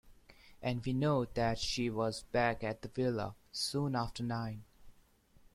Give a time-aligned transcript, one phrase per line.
[0.63, 4.63] And we know that she was back at the villa soon after nine.